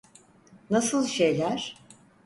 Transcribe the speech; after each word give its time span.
Nasıl 0.69 1.07
şeyler? 1.07 1.75